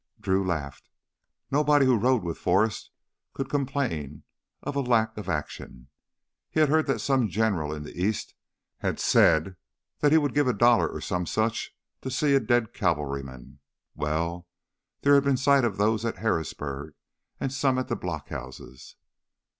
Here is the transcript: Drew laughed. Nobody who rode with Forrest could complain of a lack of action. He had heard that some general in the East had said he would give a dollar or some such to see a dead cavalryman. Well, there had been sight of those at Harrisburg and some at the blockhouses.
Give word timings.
Drew 0.19 0.43
laughed. 0.43 0.89
Nobody 1.51 1.85
who 1.85 1.95
rode 1.95 2.23
with 2.23 2.39
Forrest 2.39 2.89
could 3.33 3.51
complain 3.51 4.23
of 4.63 4.75
a 4.75 4.79
lack 4.81 5.15
of 5.15 5.29
action. 5.29 5.89
He 6.49 6.59
had 6.59 6.69
heard 6.69 6.87
that 6.87 6.97
some 6.97 7.29
general 7.29 7.71
in 7.71 7.83
the 7.83 7.93
East 7.95 8.33
had 8.79 8.99
said 8.99 9.57
he 10.01 10.17
would 10.17 10.33
give 10.33 10.47
a 10.47 10.53
dollar 10.53 10.87
or 10.89 11.01
some 11.01 11.27
such 11.27 11.77
to 12.01 12.09
see 12.09 12.33
a 12.33 12.39
dead 12.39 12.73
cavalryman. 12.73 13.59
Well, 13.93 14.47
there 15.01 15.13
had 15.13 15.23
been 15.23 15.37
sight 15.37 15.63
of 15.63 15.77
those 15.77 16.03
at 16.03 16.17
Harrisburg 16.17 16.95
and 17.39 17.53
some 17.53 17.77
at 17.77 17.87
the 17.87 17.95
blockhouses. 17.95 18.95